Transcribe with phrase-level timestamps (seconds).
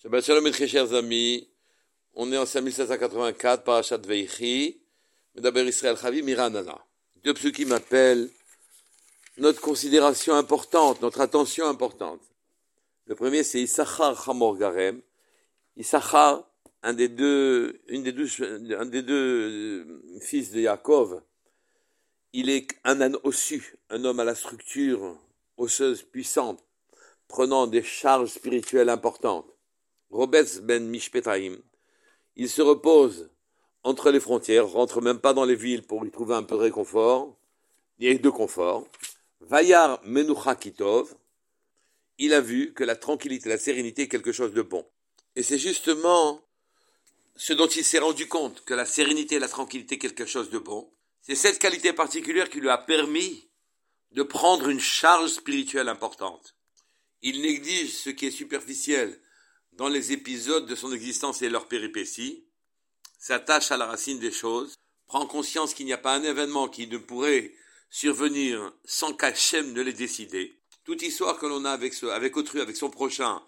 [0.00, 1.48] Shabbat Shalom très chers amis,
[2.14, 4.80] on est en 5784, Parashat Veichi,
[5.34, 6.78] Medaber Israël Chavi, Miranana.
[7.24, 8.30] Deux qui m'appellent
[9.38, 12.20] notre considération importante, notre attention importante.
[13.06, 15.00] Le premier, c'est Issachar Hamor Garem.
[15.76, 16.48] Issachar,
[16.84, 18.28] un des deux, une des deux,
[18.78, 21.20] un des deux euh, fils de Yaakov,
[22.32, 25.18] il est un âne ossu, un homme à la structure
[25.56, 26.62] osseuse puissante,
[27.26, 29.57] prenant des charges spirituelles importantes.
[30.10, 31.58] Robes ben Mishpetaim,
[32.36, 33.30] il se repose
[33.82, 36.62] entre les frontières, rentre même pas dans les villes pour y trouver un peu de
[36.62, 37.36] réconfort,
[38.00, 38.86] et de confort.
[39.40, 41.14] Vayar Menucha Kitov,
[42.18, 44.84] il a vu que la tranquillité, la sérénité est quelque chose de bon.
[45.36, 46.42] Et c'est justement
[47.36, 50.50] ce dont il s'est rendu compte, que la sérénité et la tranquillité est quelque chose
[50.50, 50.90] de bon.
[51.22, 53.48] C'est cette qualité particulière qui lui a permis
[54.12, 56.56] de prendre une charge spirituelle importante.
[57.22, 59.20] Il néglige ce qui est superficiel,
[59.78, 62.44] dans les épisodes de son existence et leurs péripéties,
[63.16, 64.74] s'attache à la racine des choses,
[65.06, 67.54] prend conscience qu'il n'y a pas un événement qui ne pourrait
[67.88, 70.58] survenir sans qu'Hachem ne l'ait décidé.
[70.82, 73.40] Toute histoire que l'on a avec, avec autrui, avec son prochain,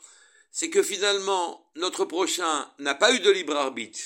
[0.52, 3.98] c'est que finalement, notre prochain n'a pas eu de libre arbitre.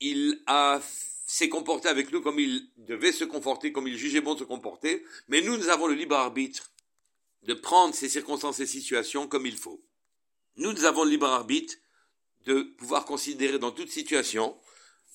[0.00, 0.80] Il a
[1.26, 4.44] s'est comporté avec nous comme il devait se comporter, comme il jugeait bon de se
[4.44, 6.72] comporter, mais nous, nous avons le libre arbitre
[7.44, 9.80] de prendre ces circonstances et situations comme il faut.
[10.56, 11.74] Nous, avons le libre arbitre
[12.44, 14.58] de pouvoir considérer dans toute situation,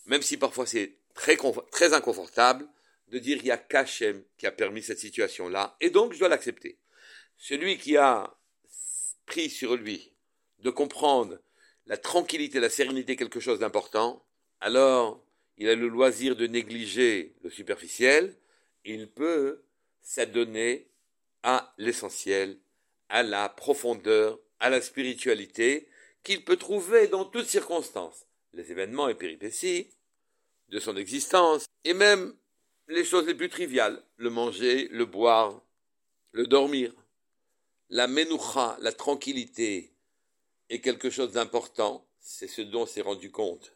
[0.05, 1.37] même si parfois c'est très,
[1.71, 2.67] très inconfortable,
[3.09, 6.29] de dire il y a qu'Hachem qui a permis cette situation-là, et donc je dois
[6.29, 6.79] l'accepter.
[7.37, 8.35] Celui qui a
[9.25, 10.13] pris sur lui
[10.59, 11.39] de comprendre
[11.85, 14.25] la tranquillité, la sérénité, quelque chose d'important,
[14.59, 15.23] alors
[15.57, 18.35] il a le loisir de négliger le superficiel,
[18.83, 19.63] il peut
[20.01, 20.89] s'adonner
[21.43, 22.59] à l'essentiel,
[23.09, 25.87] à la profondeur à la spiritualité
[26.23, 29.87] qu'il peut trouver dans toutes circonstances, les événements et péripéties
[30.69, 32.35] de son existence, et même
[32.87, 35.61] les choses les plus triviales, le manger, le boire,
[36.31, 36.93] le dormir.
[37.89, 39.93] La menoucha, la tranquillité,
[40.69, 43.73] est quelque chose d'important, c'est ce dont s'est rendu compte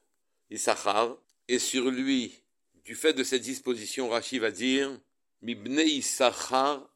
[0.50, 1.16] Issachar,
[1.48, 2.42] et sur lui,
[2.84, 5.00] du fait de cette disposition, Rashi va dire,
[5.42, 6.90] Mibne Issachar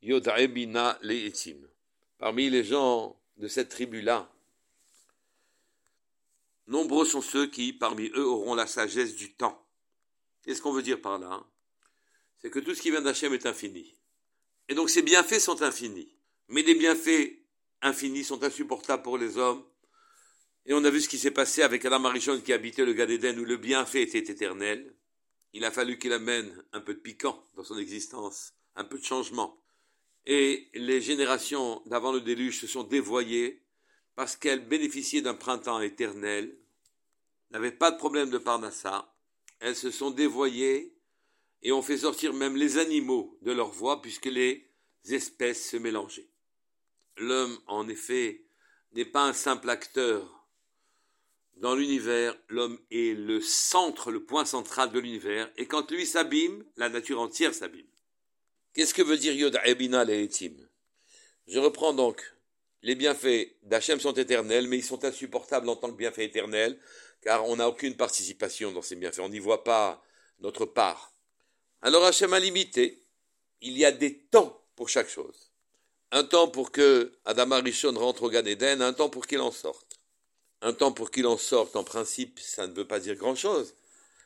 [0.00, 1.56] Le'etim.
[2.24, 4.32] Parmi les gens de cette tribu-là,
[6.66, 9.62] nombreux sont ceux qui, parmi eux, auront la sagesse du temps.
[10.42, 11.44] Qu'est-ce qu'on veut dire par là
[12.38, 13.98] C'est que tout ce qui vient d'Hachem est infini.
[14.70, 16.16] Et donc ces bienfaits sont infinis.
[16.48, 17.42] Mais des bienfaits
[17.82, 19.62] infinis sont insupportables pour les hommes.
[20.64, 23.38] Et on a vu ce qui s'est passé avec Adam Arishon qui habitait le Gan
[23.38, 24.96] où le bienfait était éternel.
[25.52, 29.04] Il a fallu qu'il amène un peu de piquant dans son existence, un peu de
[29.04, 29.62] changement
[30.26, 33.62] et les générations d'avant le déluge se sont dévoyées
[34.14, 36.56] parce qu'elles bénéficiaient d'un printemps éternel,
[37.50, 39.14] n'avaient pas de problème de parnassa,
[39.60, 40.94] elles se sont dévoyées
[41.62, 44.70] et ont fait sortir même les animaux de leur voie puisque les
[45.10, 46.28] espèces se mélangeaient.
[47.16, 48.44] L'homme, en effet,
[48.92, 50.48] n'est pas un simple acteur.
[51.56, 56.64] Dans l'univers, l'homme est le centre, le point central de l'univers, et quand lui s'abîme,
[56.76, 57.86] la nature entière s'abîme.
[58.74, 60.54] Qu'est-ce que veut dire Yod Ebina Le'etim
[61.46, 62.20] Je reprends donc.
[62.82, 66.76] Les bienfaits d'Hachem sont éternels, mais ils sont insupportables en tant que bienfaits éternels,
[67.22, 69.20] car on n'a aucune participation dans ces bienfaits.
[69.20, 70.02] On n'y voit pas
[70.40, 71.12] notre part.
[71.82, 73.00] Alors Hachem a limité.
[73.60, 75.52] Il y a des temps pour chaque chose.
[76.10, 79.52] Un temps pour que Adam Arishon rentre au Gan Eden, un temps pour qu'il en
[79.52, 80.00] sorte.
[80.62, 83.74] Un temps pour qu'il en sorte, en principe, ça ne veut pas dire grand-chose.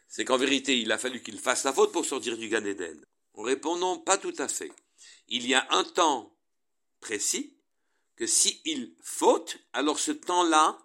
[0.08, 3.04] C'est qu'en vérité, il a fallu qu'il fasse la faute pour sortir du Gan Eden.
[3.38, 4.72] Répondons pas tout à fait.
[5.28, 6.34] Il y a un temps
[7.00, 7.54] précis
[8.16, 10.78] que s'il faute, alors ce temps-là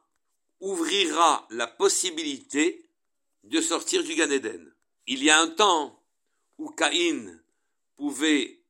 [0.60, 2.88] ouvrira la possibilité
[3.44, 4.72] de sortir du Gan Eden.
[5.08, 6.00] Il y a un temps
[6.60, 7.42] où Caïn
[7.96, 8.62] pouvait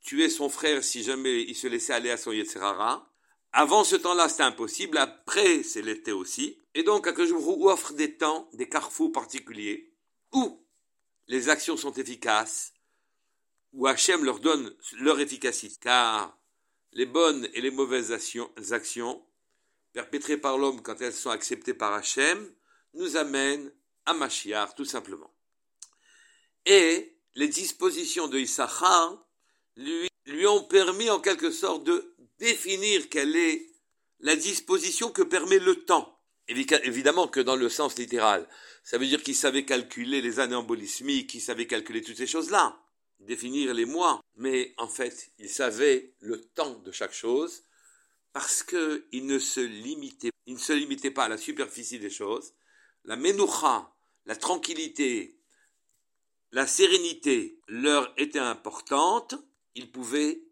[0.00, 3.08] tuer son frère si jamais il se laissait aller à son Yetzirara.
[3.52, 4.98] Avant ce temps-là, c'était impossible.
[4.98, 6.58] Après, c'est l'été aussi.
[6.74, 9.92] Et donc, vous offre des temps, des carrefours particuliers
[10.32, 10.60] où
[11.28, 12.74] les actions sont efficaces,
[13.76, 16.36] où Hachem leur donne leur efficacité, car
[16.92, 19.22] les bonnes et les mauvaises actions,
[19.92, 22.50] perpétrées par l'homme quand elles sont acceptées par Hachem,
[22.94, 23.70] nous amènent
[24.06, 25.30] à Mashiach, tout simplement.
[26.64, 29.22] Et les dispositions de Issachar
[29.76, 33.66] lui, lui ont permis en quelque sorte de définir quelle est
[34.20, 36.18] la disposition que permet le temps.
[36.48, 38.48] Évidemment que dans le sens littéral,
[38.84, 42.80] ça veut dire qu'il savait calculer les années embolismiques, qu'il savait calculer toutes ces choses-là
[43.20, 47.64] définir les mois, mais en fait, il savait le temps de chaque chose
[48.32, 52.52] parce qu'il ne se limitait, ne se limitait pas à la superficie des choses.
[53.04, 53.90] La menoucha,
[54.26, 55.38] la tranquillité,
[56.52, 59.34] la sérénité leur était importante.
[59.74, 60.42] Ils pouvaient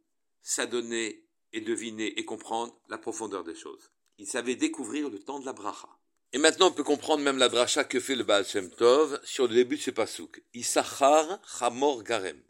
[0.42, 3.90] s'adonner et deviner et comprendre la profondeur des choses.
[4.18, 5.88] Ils savaient découvrir le temps de la bracha.
[6.32, 9.46] Et maintenant, on peut comprendre même la dracha que fait le Baal Shem Tov sur
[9.46, 10.42] le début de ce pasouk.
[10.52, 12.42] Issachar chamor garem.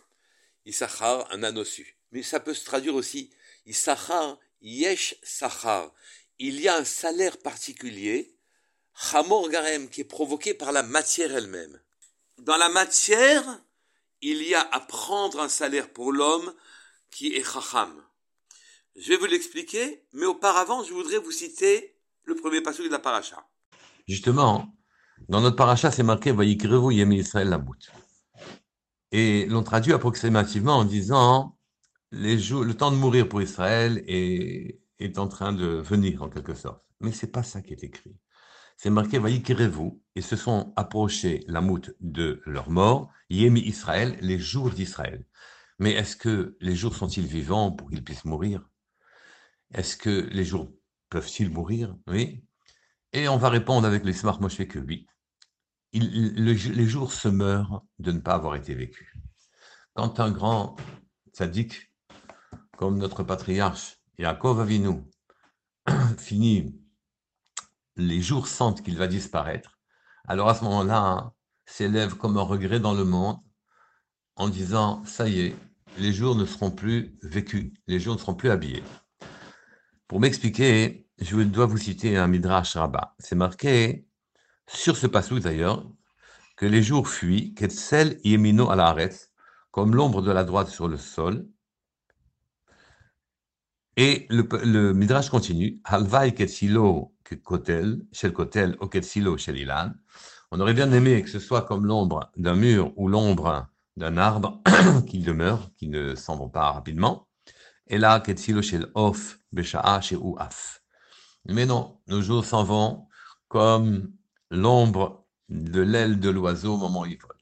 [0.66, 1.96] Issachar, un anossu.
[2.12, 3.31] Mais ça peut se traduire aussi
[3.66, 5.93] Issachar yesh sachar.
[6.38, 8.37] Il y a un salaire particulier,
[8.94, 11.81] chamor garem, qui est provoqué par la matière elle-même.
[12.38, 13.44] Dans la matière,
[14.20, 16.52] il y a à prendre un salaire pour l'homme
[17.11, 18.02] qui est chacham.
[18.96, 22.99] Je vais vous l'expliquer, mais auparavant, je voudrais vous citer le premier passage de la
[22.99, 23.46] paracha.
[24.08, 24.75] Justement,
[25.28, 27.90] dans notre paracha, c'est marqué Vayikrevu Yemi Israël Lamut.
[29.16, 31.56] Et l'on traduit approximativement en disant
[32.11, 36.28] les jours, le temps de mourir pour Israël est, est en train de venir en
[36.28, 36.82] quelque sorte.
[36.99, 38.16] Mais c'est pas ça qui est écrit.
[38.76, 44.70] C'est marqué Vayikrevu et se sont approchés Lamut de leur mort, Yemi Israël, les jours
[44.70, 45.25] d'Israël.
[45.78, 48.69] Mais est-ce que les jours sont-ils vivants pour qu'ils puissent mourir?
[49.75, 50.72] Est-ce que les jours
[51.08, 51.96] peuvent-ils mourir?
[52.08, 52.43] Oui.
[53.12, 55.06] Et on va répondre avec les smart Moshe que oui.
[56.00, 59.12] Les jours se meurent de ne pas avoir été vécus.
[59.94, 60.76] Quand un grand
[61.32, 61.93] sadique,
[62.76, 65.05] comme notre patriarche Yaakov Avinu,
[66.19, 66.81] finit,
[67.96, 69.79] les jours sentent qu'il va disparaître,
[70.26, 71.32] alors à ce moment-là,
[71.67, 73.38] s'élève comme un regret dans le monde
[74.37, 75.56] en disant, ça y est,
[75.99, 78.82] les jours ne seront plus vécus, les jours ne seront plus habillés.
[80.08, 83.14] Pour m'expliquer, je dois vous citer un Midrash Rabbah.
[83.19, 84.06] C'est marqué
[84.66, 85.84] sur ce passage d'ailleurs
[86.56, 88.94] que les jours fuient, Ketzel yemino à la
[89.70, 91.49] comme l'ombre de la droite sur le sol.
[93.96, 99.93] Et le, Midrash continue, Halvai Ketsilo Kotel, Shel Kotel, ou Ketsilo Shel Ilan.
[100.50, 103.66] On aurait bien aimé que ce soit comme l'ombre d'un mur ou l'ombre
[103.96, 104.62] d'un arbre
[105.08, 107.28] qui demeure, qui ne s'en vont pas rapidement.
[107.88, 109.81] Et là, Ketsilo Shel Of, Shel
[110.38, 110.82] Af.
[111.46, 113.06] Mais non, nos jours s'en vont
[113.49, 114.12] comme
[114.50, 117.37] l'ombre de l'aile de l'oiseau au moment où il vole.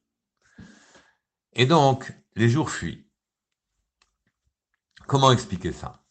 [1.54, 3.06] Et donc, les jours fuient.
[5.06, 6.02] Comment expliquer ça?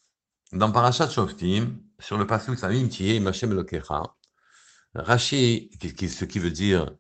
[0.52, 4.04] Dans Parashat Shoftim, sur le passage Samim Tiye Machem Lokecha,
[4.94, 6.92] Rashi, ce qui veut dire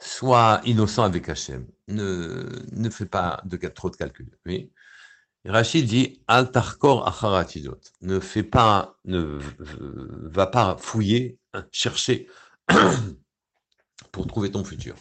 [0.00, 3.42] sois innocent avec Hachem, ne, fais pas
[3.74, 4.36] trop de calculs.
[4.46, 4.72] Oui
[5.46, 7.80] Rachid dit Al acharatidot.
[8.00, 11.38] Ne fais pas, ne va pas fouiller,
[11.70, 12.28] chercher
[14.14, 14.96] pour trouver ton futur.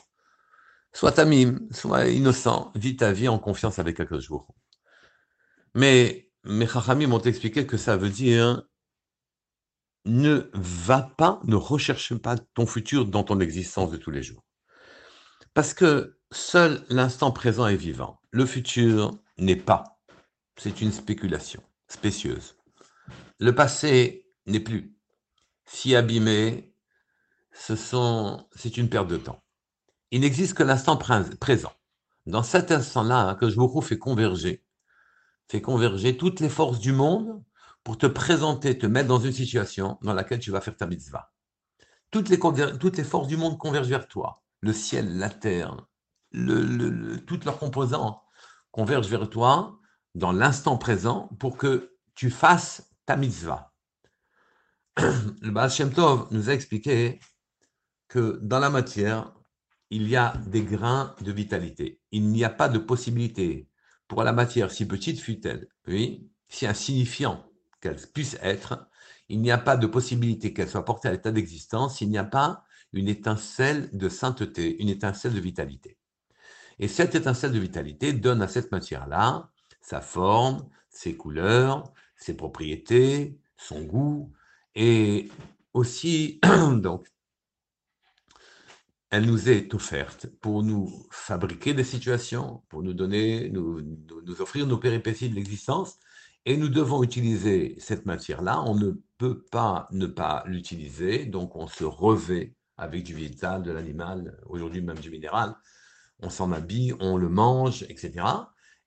[0.91, 4.53] Sois tamim, sois innocent, vis ta vie en confiance avec jours.
[5.73, 8.63] Mais mes chachamim m'ont expliqué que ça veut dire
[10.05, 14.43] ne va pas, ne recherche pas ton futur dans ton existence de tous les jours.
[15.53, 18.19] Parce que seul l'instant présent est vivant.
[18.31, 19.93] Le futur n'est pas
[20.57, 22.55] c'est une spéculation spécieuse.
[23.39, 24.95] Le passé n'est plus.
[25.65, 26.72] Si abîmé,
[27.53, 29.43] c'est une perte de temps.
[30.11, 31.71] Il n'existe que l'instant présent.
[32.25, 34.63] Dans cet instant-là, hein, que je vous fait converger,
[35.49, 37.43] fait converger toutes les forces du monde
[37.83, 41.33] pour te présenter, te mettre dans une situation dans laquelle tu vas faire ta mitzvah.
[42.11, 44.43] Toutes les, forces du monde convergent vers toi.
[44.61, 45.75] Le ciel, la terre,
[46.31, 48.23] toutes leurs composants
[48.71, 49.79] convergent vers toi
[50.15, 53.73] dans l'instant présent pour que tu fasses ta mitzvah.
[54.97, 57.19] Le Baal Shem Tov nous a expliqué
[58.13, 59.33] que dans la matière,
[59.89, 61.99] il y a des grains de vitalité.
[62.11, 63.67] Il n'y a pas de possibilité
[64.07, 67.43] pour la matière, si petite fut-elle, oui, si insignifiant
[67.81, 68.87] qu'elle puisse être,
[69.29, 72.23] il n'y a pas de possibilité qu'elle soit portée à l'état d'existence s'il n'y a
[72.23, 75.97] pas une étincelle de sainteté, une étincelle de vitalité.
[76.77, 79.49] Et cette étincelle de vitalité donne à cette matière-là
[79.81, 84.31] sa forme, ses couleurs, ses propriétés, son goût,
[84.75, 85.31] et
[85.73, 86.39] aussi,
[86.75, 87.07] donc,
[89.13, 93.79] elle nous est offerte pour nous fabriquer des situations, pour nous donner, nous,
[94.39, 95.99] offrir nos péripéties de l'existence,
[96.47, 98.63] et nous devons utiliser cette matière-là.
[98.65, 103.71] On ne peut pas ne pas l'utiliser, donc on se revêt avec du vital, de
[103.71, 105.53] l'animal, aujourd'hui même du minéral.
[106.17, 108.13] On s'en habille, on le mange, etc.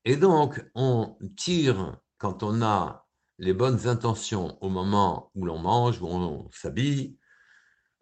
[0.04, 3.06] Et donc, on tire, quand on a
[3.38, 7.16] les bonnes intentions au moment où l'on mange, où on s'habille,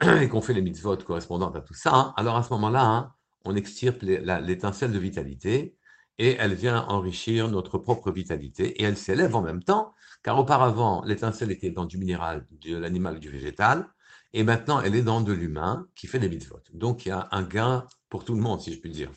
[0.21, 3.55] et qu'on fait les mitzvot correspondantes à tout ça, alors à ce moment-là, hein, on
[3.57, 5.77] extirpe l'étincelle de vitalité,
[6.19, 11.03] et elle vient enrichir notre propre vitalité et elle s'élève en même temps, car auparavant,
[11.05, 13.89] l'étincelle était dans du minéral, de l'animal, du végétal,
[14.33, 16.61] et maintenant elle est dans de l'humain qui fait des mitzvot.
[16.73, 19.11] Donc il y a un gain pour tout le monde, si je puis dire.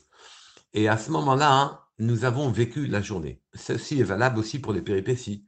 [0.73, 3.41] Et à ce moment-là, nous avons vécu la journée.
[3.55, 5.45] Ceci est valable aussi pour les péripéties,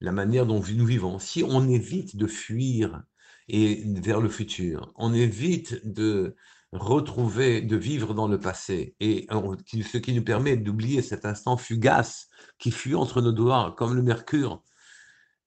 [0.00, 1.18] la manière dont nous vivons.
[1.18, 3.02] Si on évite de fuir
[3.52, 6.36] et vers le futur, on évite de
[6.72, 12.28] retrouver, de vivre dans le passé, et ce qui nous permet d'oublier cet instant fugace
[12.58, 14.62] qui fuit entre nos doigts, comme le mercure.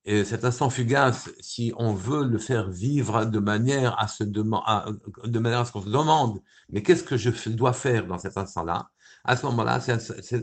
[0.04, 4.92] Et cet instant fugace, si on veut le faire vivre de manière à se demander,
[5.24, 8.36] de manière à ce qu'on se demande, mais qu'est-ce que je dois faire dans cet
[8.36, 8.90] instant-là?
[9.24, 9.80] À ce moment-là,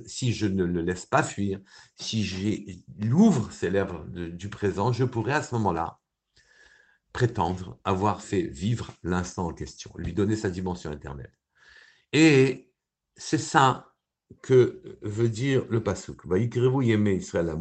[0.07, 1.59] si je ne le laisse pas fuir,
[1.95, 5.99] si j'ouvre ces lèvres du présent, je pourrais à ce moment-là
[7.13, 11.33] prétendre avoir fait vivre l'instant en question, lui donner sa dimension éternelle.
[12.13, 12.71] Et
[13.15, 13.93] c'est ça
[14.41, 16.21] que veut dire le pasuk.
[16.25, 17.55] Israël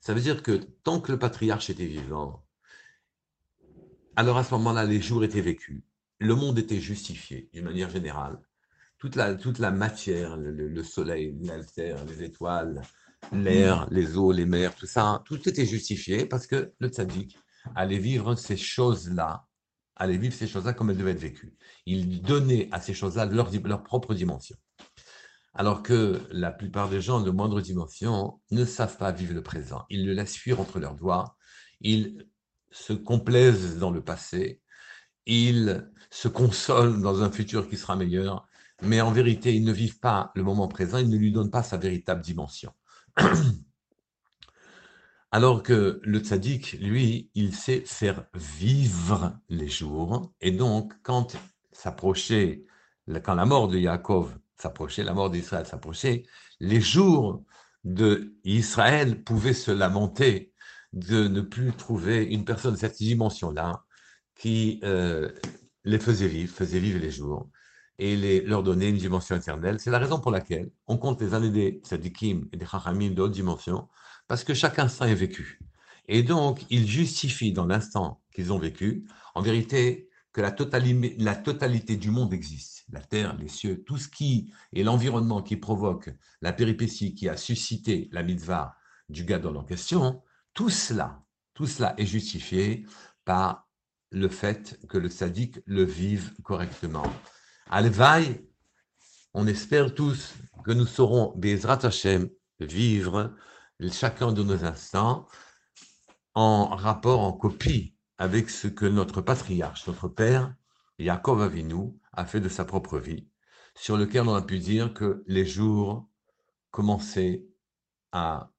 [0.00, 0.52] Ça veut dire que
[0.82, 2.44] tant que le patriarche était vivant,
[4.16, 5.82] alors à ce moment-là, les jours étaient vécus,
[6.20, 8.38] le monde était justifié d'une manière générale.
[8.98, 12.80] Toute la, toute la matière, le, soleil, l'altère, les étoiles,
[13.32, 17.36] l'air, les eaux, les mers, tout ça, tout était justifié parce que le tzaddik
[17.74, 19.46] aller vivre ces choses-là,
[19.96, 21.56] aller vivre ces choses-là comme elles devaient être vécues.
[21.86, 24.56] Il donnait à ces choses-là leur, leur propre dimension.
[25.54, 29.84] Alors que la plupart des gens de moindre dimension ne savent pas vivre le présent.
[29.88, 31.36] Ils le laissent fuir entre leurs doigts.
[31.80, 32.26] Ils
[32.70, 34.60] se complaisent dans le passé.
[35.26, 38.46] Ils se consolent dans un futur qui sera meilleur.
[38.82, 40.98] Mais en vérité, ils ne vivent pas le moment présent.
[40.98, 42.72] Ils ne lui donnent pas sa véritable dimension.
[45.34, 50.32] Alors que le tzaddik, lui, il sait faire vivre les jours.
[50.40, 51.36] Et donc, quand
[51.72, 52.66] s'approchait,
[53.24, 56.22] quand la mort de Yaakov s'approchait, la mort d'Israël s'approchait,
[56.60, 57.42] les jours
[57.82, 60.52] de Israël pouvaient se lamenter
[60.92, 63.82] de ne plus trouver une personne de cette dimension-là
[64.36, 65.32] qui euh,
[65.82, 67.50] les faisait vivre, faisait vivre les jours
[67.98, 69.80] et leur donnait une dimension éternelle.
[69.80, 73.34] C'est la raison pour laquelle on compte les années des tzaddikim et des chachamim d'autres
[73.34, 73.88] dimensions
[74.26, 75.60] parce que chaque instant est vécu.
[76.06, 82.10] Et donc, ils justifient dans l'instant qu'ils ont vécu, en vérité, que la, totalité du
[82.10, 82.84] monde existe.
[82.90, 86.10] La terre, les cieux, tout ce qui est l'environnement qui provoque
[86.42, 88.76] la péripétie qui a suscité la mitzvah
[89.08, 91.22] du gadol en question, tout cela,
[91.54, 92.84] tout cela est justifié
[93.24, 93.68] par
[94.10, 97.06] le fait que le sadique le vive correctement.
[97.70, 98.44] Alvaï,
[99.34, 102.28] on espère tous que nous saurons, Bezrat Hashem,
[102.58, 103.34] vivre
[103.90, 105.26] chacun de nos instants
[106.34, 110.54] en rapport, en copie avec ce que notre patriarche, notre père,
[110.98, 113.28] Yaakov Avinu, a fait de sa propre vie,
[113.74, 116.08] sur lequel on a pu dire que les jours
[116.70, 117.44] commençaient
[118.12, 118.50] à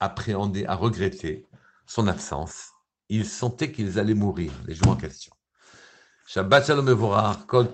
[0.00, 1.46] appréhender, à regretter
[1.86, 2.70] son absence.
[3.08, 5.34] Ils sentaient qu'ils allaient mourir, les jours en question.
[6.26, 7.68] Shabbat Shalom Evorah, Kol.